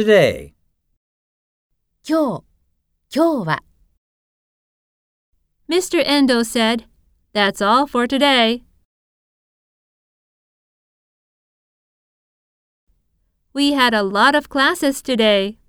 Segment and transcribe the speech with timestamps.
[0.00, 0.54] today?
[2.02, 2.44] 今日、
[3.14, 3.62] 今日は。
[5.68, 6.02] Mr.
[6.04, 6.84] Endo said,
[7.34, 8.62] That's all for today.
[13.52, 15.59] We had a lot of classes today.